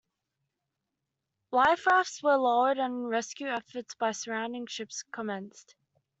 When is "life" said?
1.51-1.85